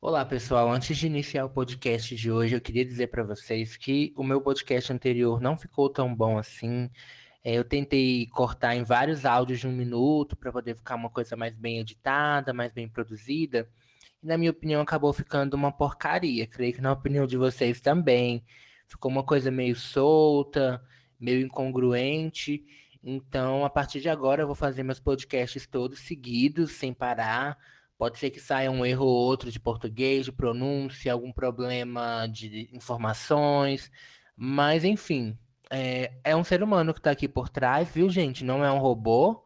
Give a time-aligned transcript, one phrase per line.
[0.00, 0.70] Olá, pessoal.
[0.70, 4.40] Antes de iniciar o podcast de hoje, eu queria dizer para vocês que o meu
[4.40, 6.88] podcast anterior não ficou tão bom assim.
[7.42, 11.36] É, eu tentei cortar em vários áudios de um minuto para poder ficar uma coisa
[11.36, 13.68] mais bem editada, mais bem produzida.
[14.22, 16.46] E, na minha opinião, acabou ficando uma porcaria.
[16.46, 18.44] Creio que na opinião de vocês também.
[18.86, 20.80] Ficou uma coisa meio solta,
[21.18, 22.64] meio incongruente.
[23.02, 27.58] Então, a partir de agora, eu vou fazer meus podcasts todos seguidos, sem parar
[27.98, 32.70] Pode ser que saia um erro ou outro de português, de pronúncia, algum problema de
[32.72, 33.90] informações,
[34.36, 35.36] mas enfim,
[35.70, 38.44] é, é um ser humano que está aqui por trás, viu, gente?
[38.44, 39.44] Não é um robô.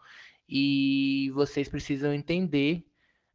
[0.48, 2.84] E vocês precisam entender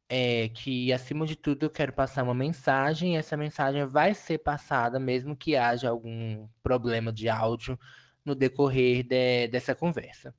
[0.09, 4.39] é, que, acima de tudo, eu quero passar uma mensagem, e essa mensagem vai ser
[4.39, 7.77] passada, mesmo que haja algum problema de áudio
[8.23, 10.33] no decorrer de, dessa conversa.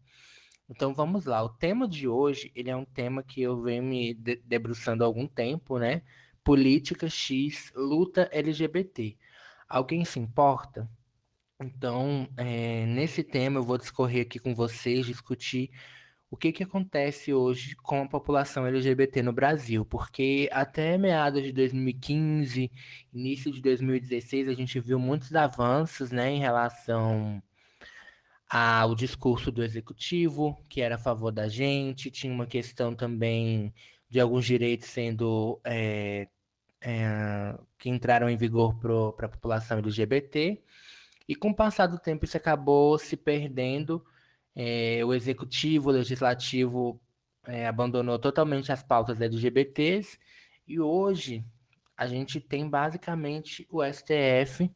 [0.68, 1.42] Então vamos lá.
[1.42, 5.26] O tema de hoje, ele é um tema que eu venho me debruçando há algum
[5.26, 6.02] tempo, né?
[6.44, 9.16] Política X, luta LGBT.
[9.68, 10.88] Alguém se importa?
[11.60, 15.70] Então, é, nesse tema eu vou discorrer aqui com vocês, discutir
[16.30, 21.52] o que, que acontece hoje com a população LGBT no Brasil, porque até meados de
[21.52, 22.70] 2015,
[23.12, 27.42] início de 2016, a gente viu muitos avanços né, em relação
[28.48, 33.74] ao discurso do executivo, que era a favor da gente, tinha uma questão também
[34.08, 36.28] de alguns direitos sendo é,
[36.80, 40.62] é, que entraram em vigor para a população LGBT,
[41.28, 44.04] e com o passar do tempo isso acabou se perdendo.
[44.56, 47.00] É, o executivo, o legislativo
[47.46, 50.18] é, abandonou totalmente as pautas LGBTs,
[50.66, 51.44] e hoje
[51.96, 54.70] a gente tem basicamente o STF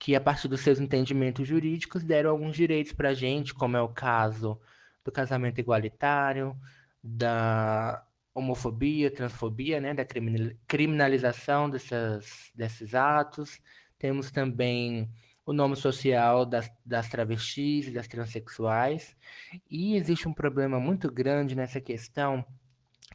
[0.00, 3.82] que, a partir dos seus entendimentos jurídicos, deram alguns direitos para a gente, como é
[3.82, 4.58] o caso
[5.04, 6.56] do casamento igualitário,
[7.04, 8.02] da
[8.34, 10.06] homofobia, transfobia, né, da
[10.66, 13.60] criminalização dessas, desses atos.
[13.98, 15.10] Temos também
[15.44, 19.14] o nome social das, das travestis e das transexuais.
[19.70, 22.42] E existe um problema muito grande nessa questão,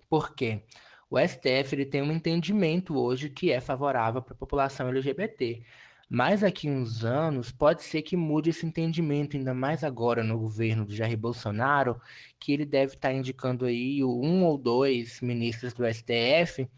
[0.08, 0.64] porque
[1.10, 5.64] o STF ele tem um entendimento hoje que é favorável para a população LGBT.
[6.10, 10.86] Mas daqui uns anos pode ser que mude esse entendimento, ainda mais agora no governo
[10.86, 12.00] do Jair Bolsonaro,
[12.40, 16.70] que ele deve estar indicando aí um ou dois ministros do STF,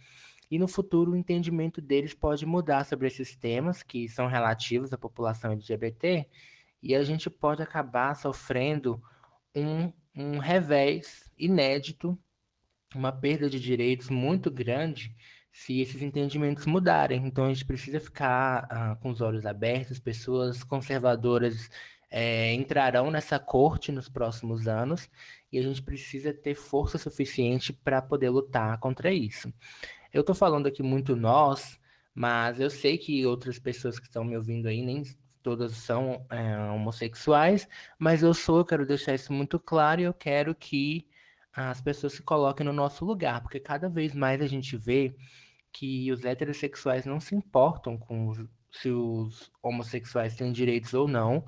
[0.50, 4.98] e no futuro o entendimento deles pode mudar sobre esses temas que são relativos à
[4.98, 6.26] população LGBT,
[6.82, 9.02] e a gente pode acabar sofrendo
[9.54, 12.18] um, um revés inédito,
[12.96, 15.14] uma perda de direitos muito grande
[15.52, 17.26] se esses entendimentos mudarem.
[17.26, 21.70] Então a gente precisa ficar uh, com os olhos abertos, pessoas conservadoras
[22.10, 25.10] é, entrarão nessa corte nos próximos anos
[25.52, 29.54] e a gente precisa ter força suficiente para poder lutar contra isso.
[30.14, 31.80] Eu estou falando aqui muito nós,
[32.14, 35.04] mas eu sei que outras pessoas que estão me ouvindo aí nem
[35.44, 40.14] todas são é, homossexuais, mas eu sou, eu quero deixar isso muito claro e eu
[40.14, 41.08] quero que
[41.58, 45.16] as pessoas se coloquem no nosso lugar, porque cada vez mais a gente vê
[45.74, 51.44] que os heterossexuais não se importam com os, se os homossexuais têm direitos ou não.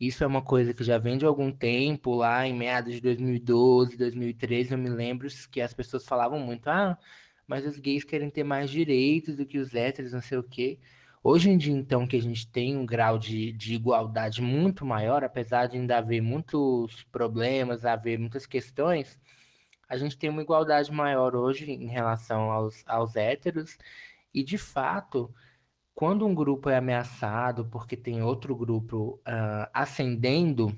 [0.00, 3.96] Isso é uma coisa que já vem de algum tempo, lá em meados de 2012,
[3.96, 6.98] 2013, eu me lembro que as pessoas falavam muito, ah,
[7.46, 10.80] mas os gays querem ter mais direitos do que os héteros, não sei o quê.
[11.22, 15.22] Hoje em dia, então, que a gente tem um grau de, de igualdade muito maior,
[15.22, 19.20] apesar de ainda haver muitos problemas, haver muitas questões,
[19.92, 23.76] a gente tem uma igualdade maior hoje em relação aos, aos héteros,
[24.32, 25.30] e de fato,
[25.94, 30.74] quando um grupo é ameaçado porque tem outro grupo uh, ascendendo,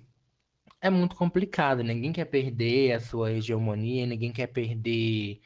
[0.81, 1.85] é muito complicado.
[1.85, 5.41] Ninguém quer perder a sua hegemonia, ninguém quer perder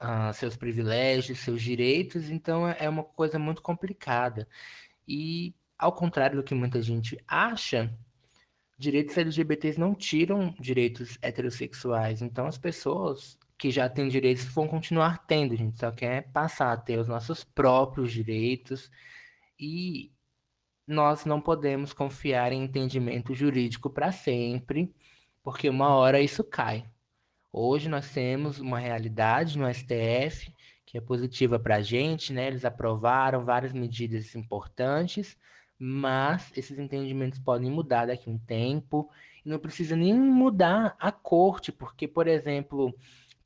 [0.00, 4.48] uh, seus privilégios, seus direitos, então é, é uma coisa muito complicada.
[5.06, 7.92] E, ao contrário do que muita gente acha,
[8.82, 12.20] direitos LGBTs não tiram direitos heterossexuais.
[12.20, 15.54] Então, as pessoas que já têm direitos vão continuar tendo.
[15.54, 18.90] A gente só quer passar a ter os nossos próprios direitos
[19.58, 20.10] e
[20.86, 24.92] nós não podemos confiar em entendimento jurídico para sempre,
[25.42, 26.84] porque uma hora isso cai.
[27.52, 30.52] Hoje nós temos uma realidade no STF
[30.84, 32.48] que é positiva para a gente, né?
[32.48, 35.38] Eles aprovaram várias medidas importantes,
[35.84, 39.10] mas esses entendimentos podem mudar daqui a um tempo
[39.44, 42.94] não precisa nem mudar a corte, porque, por exemplo,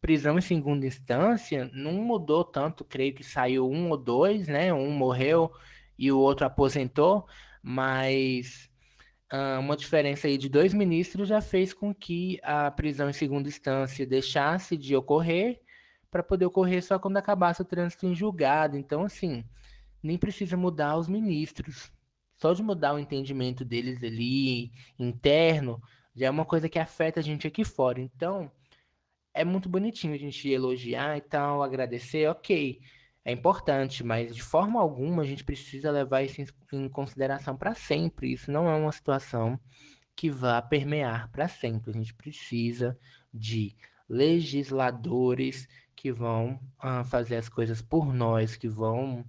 [0.01, 4.73] prisão em segunda instância não mudou tanto, creio que saiu um ou dois, né?
[4.73, 5.51] Um morreu
[5.99, 7.27] e o outro aposentou,
[7.63, 8.69] mas
[9.33, 13.49] uh, uma diferença aí de dois ministros já fez com que a prisão em segunda
[13.49, 15.61] instância deixasse de ocorrer
[16.11, 18.77] para poder ocorrer só quando acabasse o trânsito em julgado.
[18.77, 19.43] Então, assim,
[20.03, 21.96] nem precisa mudar os ministros.
[22.37, 25.83] Só de mudar o entendimento deles ali, interno,
[26.15, 28.01] já é uma coisa que afeta a gente aqui fora.
[28.01, 28.51] Então,
[29.35, 32.81] é muito bonitinho a gente elogiar e tal, agradecer, ok.
[33.25, 36.41] É importante, mas de forma alguma a gente precisa levar isso
[36.73, 38.33] em consideração para sempre.
[38.33, 39.59] Isso não é uma situação
[40.15, 41.91] que vá permear para sempre.
[41.91, 42.99] A gente precisa
[43.35, 43.77] de
[44.09, 49.25] legisladores que vão uh, fazer as coisas por nós, que vão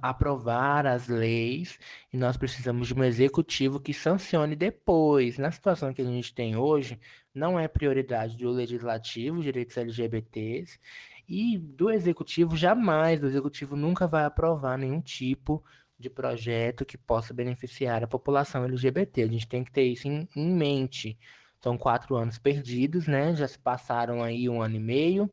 [0.00, 1.78] aprovar as leis,
[2.12, 5.38] e nós precisamos de um executivo que sancione depois.
[5.38, 6.98] Na situação que a gente tem hoje,
[7.34, 10.78] não é prioridade do legislativo, direitos LGBTs,
[11.28, 15.64] e do executivo jamais, o executivo nunca vai aprovar nenhum tipo
[15.98, 19.22] de projeto que possa beneficiar a população LGBT.
[19.22, 21.18] A gente tem que ter isso em, em mente.
[21.62, 23.34] São quatro anos perdidos, né?
[23.34, 25.30] Já se passaram aí um ano e meio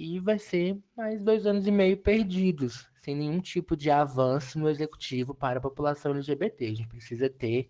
[0.00, 4.68] e vai ser mais dois anos e meio perdidos, sem nenhum tipo de avanço no
[4.68, 6.66] executivo para a população LGBT.
[6.66, 7.68] A gente precisa ter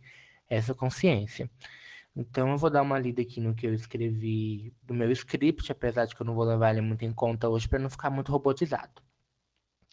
[0.48, 1.50] essa consciência.
[2.14, 6.06] Então eu vou dar uma lida aqui no que eu escrevi do meu script, apesar
[6.06, 8.32] de que eu não vou levar ele muito em conta hoje para não ficar muito
[8.32, 9.00] robotizado.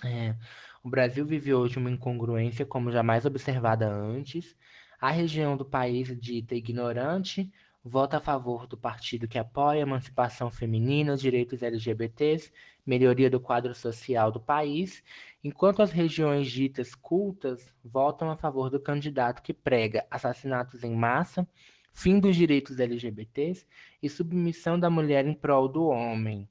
[0.04, 0.36] É,
[0.84, 4.56] o Brasil vive hoje uma incongruência como jamais observada antes.
[5.00, 7.52] A região do país dita ignorante
[7.88, 12.52] vota a favor do partido que apoia a emancipação feminina, os direitos LGBTs,
[12.86, 15.04] melhoria do quadro social do país,
[15.44, 21.48] enquanto as regiões ditas cultas votam a favor do candidato que prega assassinatos em massa,
[21.94, 23.66] fim dos direitos LGBTs
[24.04, 26.48] e submissão da mulher em prol do homem.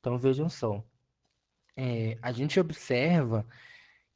[0.00, 0.84] Então vejam só,
[1.76, 3.46] é, a gente observa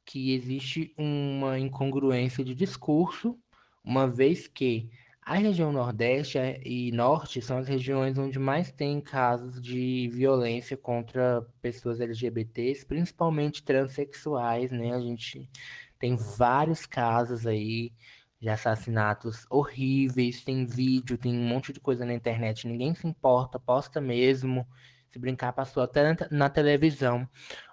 [0.05, 3.37] que existe uma incongruência de discurso,
[3.83, 4.89] uma vez que
[5.31, 11.41] a região Nordeste e Norte são as regiões onde mais tem casos de violência contra
[11.61, 14.93] pessoas LGBTs, principalmente transexuais, né?
[14.93, 15.49] A gente
[15.97, 17.93] tem vários casos aí
[18.41, 23.57] de assassinatos horríveis, tem vídeo, tem um monte de coisa na internet, ninguém se importa,
[23.57, 24.67] posta mesmo.
[25.11, 27.25] Se brincar, passou até na televisão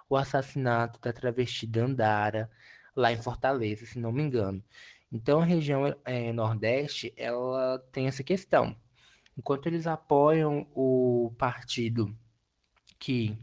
[0.09, 2.49] o assassinato da travesti Dandara,
[2.95, 4.63] lá em Fortaleza, se não me engano.
[5.11, 8.75] Então, a região é, Nordeste, ela tem essa questão.
[9.37, 12.15] Enquanto eles apoiam o partido
[12.99, 13.37] que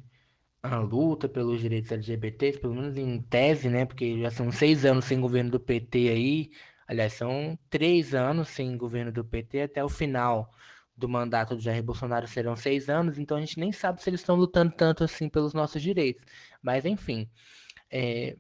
[0.63, 3.87] a luta pelos direitos LGBTs, pelo menos em tese, né?
[3.87, 6.51] Porque já são seis anos sem governo do PT aí.
[6.87, 10.53] Aliás, são três anos sem governo do PT até o final
[10.97, 14.21] do mandato do Jair Bolsonaro serão seis anos, então a gente nem sabe se eles
[14.21, 16.25] estão lutando tanto assim pelos nossos direitos.
[16.63, 17.29] Mas enfim,
[17.91, 18.37] é,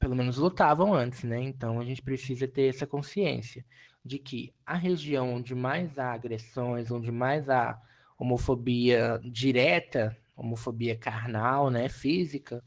[0.00, 1.40] pelo menos lutavam antes, né?
[1.42, 3.64] Então a gente precisa ter essa consciência
[4.04, 7.80] de que a região onde mais há agressões, onde mais há
[8.18, 12.64] homofobia direta, homofobia carnal, né, física,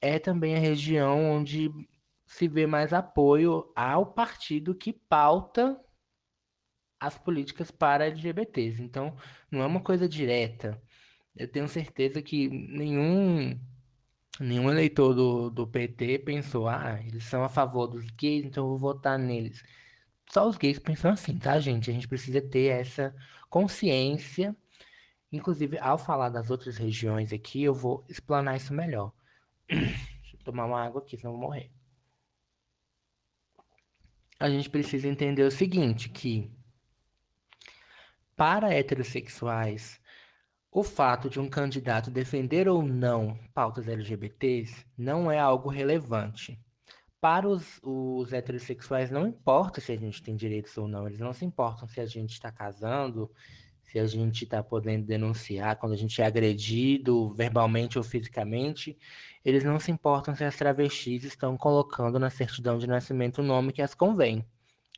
[0.00, 1.70] é também a região onde
[2.26, 5.80] se vê mais apoio ao partido que pauta
[7.00, 8.82] as políticas para LGBTs.
[8.82, 9.16] Então,
[9.50, 10.80] não é uma coisa direta.
[11.36, 13.58] Eu tenho certeza que nenhum
[14.40, 18.70] nenhum eleitor do, do PT pensou, ah, eles são a favor dos gays, então eu
[18.70, 19.62] vou votar neles.
[20.30, 21.90] Só os gays pensam assim, tá, gente?
[21.90, 23.14] A gente precisa ter essa
[23.48, 24.56] consciência.
[25.30, 29.12] Inclusive, ao falar das outras regiões aqui, eu vou explanar isso melhor.
[29.68, 31.70] Deixa eu tomar uma água aqui, senão eu vou morrer.
[34.38, 36.50] A gente precisa entender o seguinte, que
[38.36, 40.00] para heterossexuais,
[40.74, 46.58] o fato de um candidato defender ou não pautas LGBTs não é algo relevante.
[47.20, 51.32] Para os, os heterossexuais, não importa se a gente tem direitos ou não, eles não
[51.32, 53.30] se importam se a gente está casando,
[53.84, 58.98] se a gente está podendo denunciar quando a gente é agredido verbalmente ou fisicamente.
[59.44, 63.72] Eles não se importam se as travestis estão colocando na certidão de nascimento o nome
[63.72, 64.44] que as convém,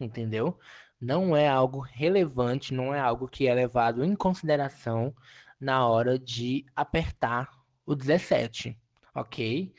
[0.01, 0.59] entendeu?
[0.99, 5.15] Não é algo relevante, não é algo que é levado em consideração
[5.61, 7.51] na hora de apertar
[7.85, 8.79] o 17,
[9.15, 9.73] ok?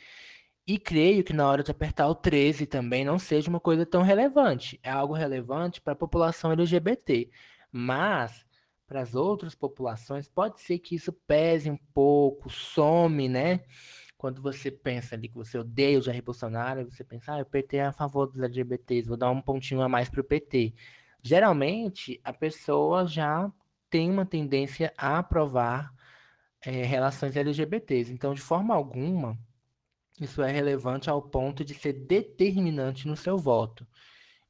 [0.66, 4.02] E creio que na hora de apertar o 13 também não seja uma coisa tão
[4.02, 4.80] relevante.
[4.84, 7.30] É algo relevante para a população LGBT.
[7.72, 8.46] Mas
[8.88, 13.62] para as outras populações pode ser que isso pese um pouco, some, né?
[14.18, 17.78] Quando você pensa ali que você odeia o Jair Bolsonaro, você pensa, ah, o PT
[17.78, 20.74] é a favor dos LGBTs, vou dar um pontinho a mais para o PT.
[21.22, 23.52] Geralmente, a pessoa já
[23.90, 25.94] tem uma tendência a aprovar
[26.62, 28.12] é, relações LGBTs.
[28.12, 29.38] Então, de forma alguma,
[30.20, 33.88] isso é relevante ao ponto de ser determinante no seu voto.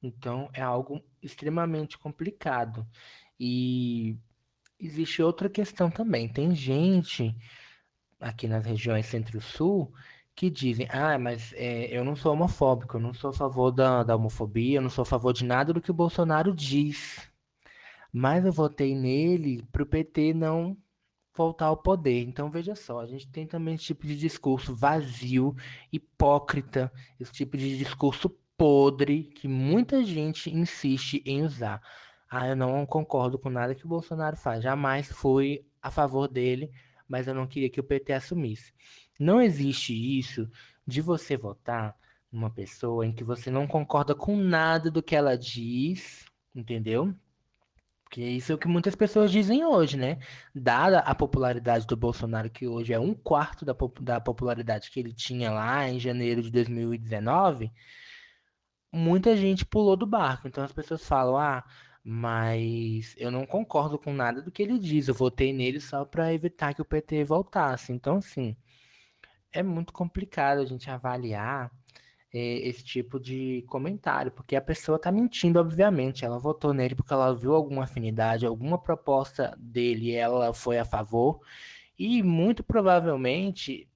[0.02, 2.88] Então, é algo extremamente complicado.
[3.40, 4.18] E
[4.80, 6.28] existe outra questão também.
[6.30, 7.36] Tem gente
[8.20, 9.94] aqui nas regiões centro-sul
[10.36, 14.04] que dizem, ah, mas é, eu não sou homofóbico, eu não sou a favor da,
[14.04, 17.28] da homofobia, eu não sou a favor de nada do que o Bolsonaro diz.
[18.12, 20.78] Mas eu votei nele para o PT não
[21.36, 22.24] voltar ao poder.
[22.24, 25.56] Então veja só, a gente tem também esse tipo de discurso vazio,
[25.94, 31.82] hipócrita, esse tipo de discurso podre que muita gente insiste em usar.
[32.30, 34.64] Ah, eu não concordo com nada que o Bolsonaro faz.
[34.64, 36.72] Jamais fui a favor dele,
[37.08, 38.74] mas eu não queria que o PT assumisse.
[39.20, 40.50] Não existe isso
[40.86, 41.96] de você votar
[42.32, 47.14] numa pessoa em que você não concorda com nada do que ela diz, entendeu?
[48.08, 50.18] Porque isso é o que muitas pessoas dizem hoje, né?
[50.56, 55.12] Dada a popularidade do Bolsonaro, que hoje é um quarto da, da popularidade que ele
[55.12, 57.70] tinha lá em janeiro de 2019,
[58.94, 60.48] muita gente pulou do barco.
[60.48, 61.66] Então as pessoas falam, ah,
[62.02, 65.10] mas eu não concordo com nada do que ele diz.
[65.10, 67.92] Eu votei nele só para evitar que o PT voltasse.
[67.92, 68.56] Então, assim,
[69.52, 71.70] é muito complicado a gente avaliar
[72.34, 76.26] esse tipo de comentário, porque a pessoa está mentindo, obviamente.
[76.26, 81.42] Ela votou nele porque ela viu alguma afinidade, alguma proposta dele, ela foi a favor,
[81.98, 83.90] e muito provavelmente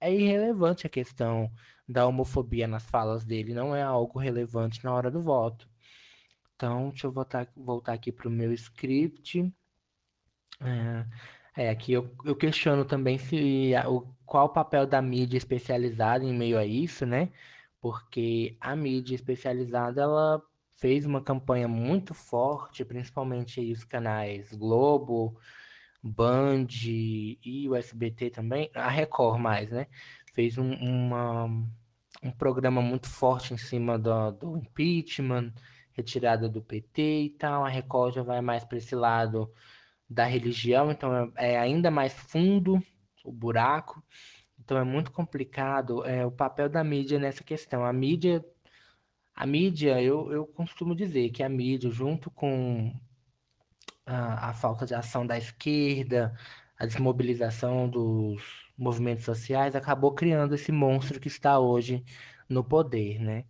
[0.00, 1.50] é irrelevante a questão
[1.88, 5.68] da homofobia nas falas dele, não é algo relevante na hora do voto.
[6.56, 9.52] Então, deixa eu voltar, voltar aqui para o meu script.
[10.60, 11.06] É,
[11.66, 16.24] é, aqui eu, eu questiono também se a, o, qual o papel da mídia especializada
[16.24, 17.28] em meio a isso, né?
[17.82, 20.42] Porque a mídia especializada ela
[20.78, 25.38] fez uma campanha muito forte, principalmente os canais Globo,
[26.02, 29.86] Band e o SBT também, a Record mais, né?
[30.32, 31.44] Fez um, uma,
[32.22, 35.52] um programa muito forte em cima do, do impeachment,
[35.92, 37.66] retirada do PT e tal.
[37.66, 39.52] A Record já vai mais para esse lado
[40.08, 42.82] da religião, então é, é ainda mais fundo
[43.24, 44.02] o buraco.
[44.58, 47.84] Então é muito complicado é, o papel da mídia nessa questão.
[47.84, 48.44] A mídia,
[49.34, 52.92] a mídia, eu, eu costumo dizer que a mídia, junto com
[54.06, 56.36] a, a falta de ação da esquerda,
[56.78, 58.42] a desmobilização dos
[58.76, 62.04] movimentos sociais, acabou criando esse monstro que está hoje
[62.48, 63.44] no poder, né?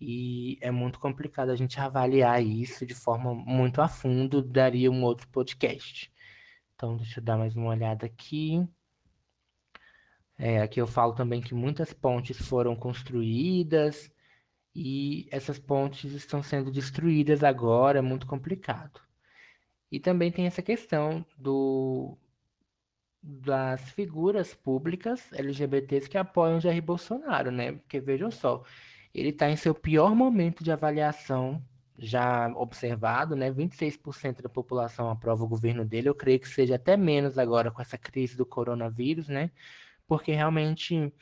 [0.00, 5.02] E é muito complicado a gente avaliar isso de forma muito a fundo, daria um
[5.02, 6.12] outro podcast.
[6.74, 8.64] Então, deixa eu dar mais uma olhada aqui.
[10.38, 14.10] É, aqui eu falo também que muitas pontes foram construídas
[14.74, 19.00] e essas pontes estão sendo destruídas agora, é muito complicado.
[19.90, 22.16] E também tem essa questão do,
[23.22, 27.72] das figuras públicas LGBTs que apoiam Jair Bolsonaro, né?
[27.72, 28.62] Porque vejam só,
[29.14, 31.62] ele está em seu pior momento de avaliação
[31.98, 33.50] já observado, né?
[33.50, 36.08] 26% da população aprova o governo dele.
[36.08, 39.50] Eu creio que seja até menos agora com essa crise do coronavírus, né?
[40.08, 41.12] Porque realmente,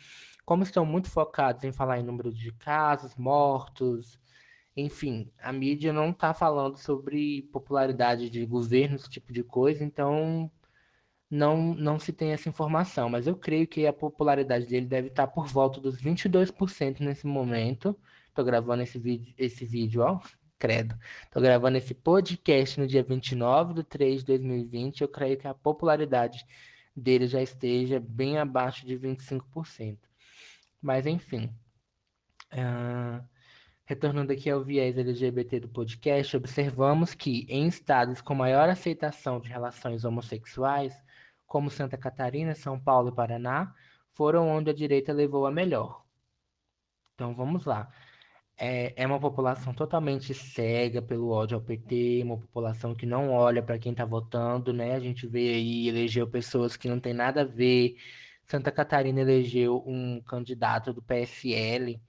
[0.47, 4.19] como estão muito focados em falar em número de casos, mortos,
[4.77, 10.51] enfim, a mídia não está falando sobre popularidade de governo, esse tipo de coisa, então
[11.31, 15.27] não, não se tem essa informação, mas eu creio que a popularidade dele deve estar
[15.27, 17.99] por volta dos 22% nesse momento.
[18.29, 20.21] Estou gravando esse vídeo, esse vídeo, ó,
[20.59, 20.95] credo.
[21.25, 25.01] Estou gravando esse podcast no dia 29 de 3 de 2020.
[25.01, 26.47] Eu creio que a popularidade
[26.97, 29.99] dele já esteja bem abaixo de 25%.
[30.81, 31.53] Mas, enfim.
[32.53, 33.23] Uh,
[33.85, 39.49] retornando aqui ao viés LGBT do podcast, observamos que em estados com maior aceitação de
[39.49, 40.95] relações homossexuais,
[41.47, 43.75] como Santa Catarina, São Paulo e Paraná,
[44.13, 46.05] foram onde a direita levou a melhor.
[47.15, 47.89] Então vamos lá.
[48.59, 53.63] É, é uma população totalmente cega pelo ódio ao PT, uma população que não olha
[53.63, 54.95] para quem está votando, né?
[54.95, 57.97] A gente vê aí, elegeu pessoas que não tem nada a ver.
[58.45, 62.01] Santa Catarina elegeu um candidato do PSL,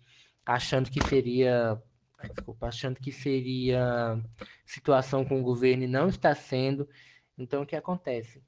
[0.45, 1.81] achando que seria
[2.25, 4.19] desculpa, achando que seria
[4.65, 6.87] situação com o governo e não está sendo.
[7.37, 8.41] Então, o que acontece?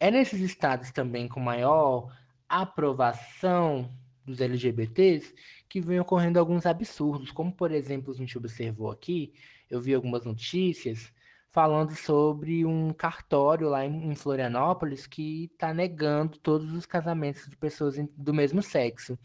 [0.00, 2.12] É nesses estados também com maior
[2.48, 3.92] aprovação
[4.28, 5.34] dos LGBTs
[5.68, 9.32] que vem ocorrendo alguns absurdos, como por exemplo a gente observou aqui,
[9.70, 11.12] eu vi algumas notícias
[11.50, 17.96] falando sobre um cartório lá em Florianópolis que está negando todos os casamentos de pessoas
[18.16, 19.18] do mesmo sexo.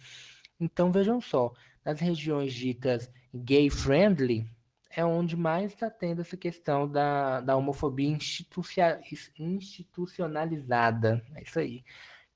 [0.59, 4.47] Então vejam só, nas regiões ditas gay friendly,
[4.95, 8.15] é onde mais está tendo essa questão da, da homofobia
[9.37, 11.25] institucionalizada.
[11.35, 11.83] É isso aí.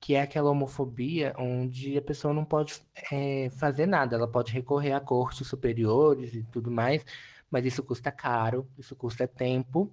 [0.00, 4.92] Que é aquela homofobia onde a pessoa não pode é, fazer nada, ela pode recorrer
[4.92, 7.04] a cortes superiores e tudo mais,
[7.50, 9.92] mas isso custa caro, isso custa tempo.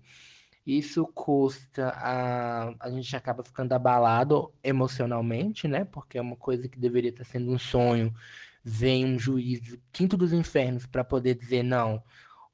[0.65, 5.85] Isso custa a, a gente acaba ficando abalado emocionalmente, né?
[5.85, 8.12] Porque é uma coisa que deveria estar sendo um sonho.
[8.63, 12.01] Vem um juiz quinto dos infernos para poder dizer não,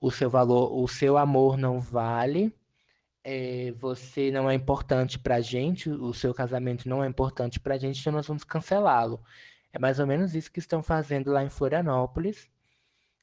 [0.01, 2.53] o seu valor, o seu amor não vale,
[3.23, 7.75] é, você não é importante para a gente, o seu casamento não é importante para
[7.75, 9.21] a gente, então nós vamos cancelá-lo.
[9.73, 12.49] É mais ou menos isso que estão fazendo lá em Florianópolis.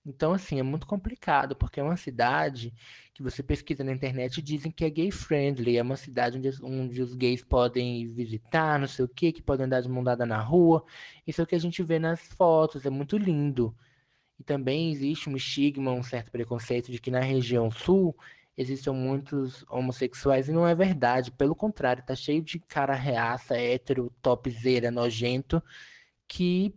[0.07, 2.73] Então, assim, é muito complicado, porque é uma cidade
[3.12, 6.50] que você pesquisa na internet e dizem que é gay friendly, é uma cidade onde,
[6.62, 10.25] onde os gays podem visitar, não sei o quê, que podem andar de mão dada
[10.25, 10.85] na rua.
[11.26, 13.75] Isso é o que a gente vê nas fotos, é muito lindo.
[14.38, 18.17] E também existe um estigma, um certo preconceito de que na região sul
[18.59, 21.31] existem muitos homossexuais e não é verdade.
[21.31, 25.62] Pelo contrário, tá cheio de cara reaça, hétero, topzera, nojento,
[26.27, 26.75] que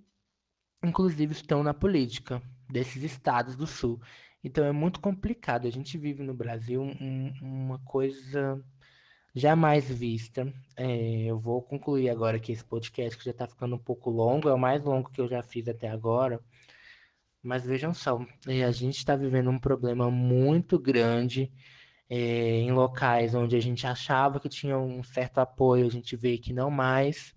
[0.83, 3.99] inclusive estão na política desses estados do sul.
[4.43, 5.67] Então é muito complicado.
[5.67, 8.63] A gente vive no Brasil um, uma coisa
[9.33, 10.51] jamais vista.
[10.77, 14.49] É, eu vou concluir agora aqui esse podcast que já está ficando um pouco longo,
[14.49, 16.39] é o mais longo que eu já fiz até agora.
[17.43, 21.51] Mas vejam só, a gente está vivendo um problema muito grande
[22.09, 26.37] é, em locais onde a gente achava que tinha um certo apoio, a gente vê
[26.37, 27.33] que não mais.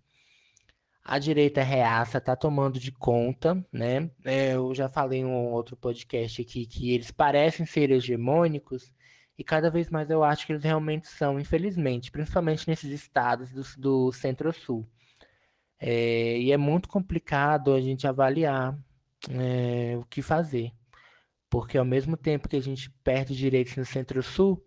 [1.05, 4.11] A direita reaça está tomando de conta, né?
[4.25, 8.93] É, eu já falei em um outro podcast aqui que eles parecem ser hegemônicos
[9.39, 13.63] e cada vez mais eu acho que eles realmente são, infelizmente, principalmente nesses estados do,
[14.09, 14.89] do Centro-Sul.
[15.79, 18.79] É, e é muito complicado a gente avaliar
[19.31, 20.73] é, o que fazer,
[21.50, 24.64] porque ao mesmo tempo que a gente perde direitos no Centro-Sul,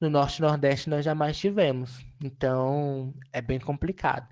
[0.00, 2.04] no Norte e Nordeste nós jamais tivemos.
[2.22, 4.28] Então é bem complicado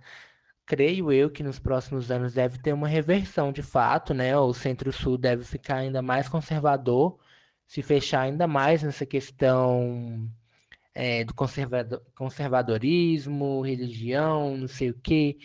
[0.66, 4.36] creio eu que nos próximos anos deve ter uma reversão de fato, né?
[4.36, 7.18] O Centro-Sul deve ficar ainda mais conservador,
[7.66, 10.28] se fechar ainda mais nessa questão
[10.94, 15.38] é, do conservador, conservadorismo, religião, não sei o quê,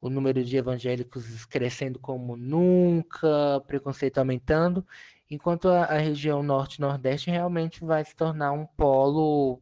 [0.00, 4.86] o número de evangélicos crescendo como nunca, preconceito aumentando,
[5.30, 9.60] enquanto a, a região norte-nordeste realmente vai se tornar um polo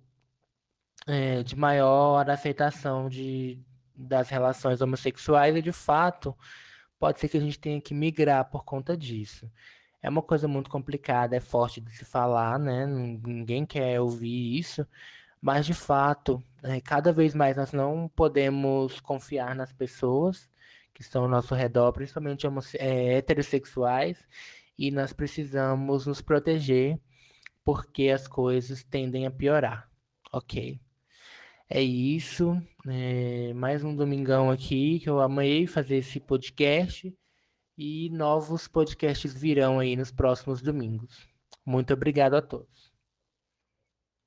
[1.07, 3.59] é, de maior aceitação de,
[3.95, 6.37] das relações homossexuais e de fato
[6.99, 9.51] pode ser que a gente tenha que migrar por conta disso.
[10.03, 12.87] É uma coisa muito complicada, é forte de se falar, né?
[12.87, 14.87] Ninguém quer ouvir isso,
[15.41, 20.49] mas de fato, é, cada vez mais nós não podemos confiar nas pessoas
[20.95, 22.47] que estão ao nosso redor, principalmente
[22.79, 24.19] é, heterossexuais,
[24.79, 26.99] e nós precisamos nos proteger
[27.65, 29.91] porque as coisas tendem a piorar,
[30.33, 30.81] ok?
[31.69, 32.61] É isso.
[32.87, 37.13] É mais um domingão aqui que eu amei fazer esse podcast.
[37.77, 41.29] E novos podcasts virão aí nos próximos domingos.
[41.65, 42.86] Muito obrigado a todos.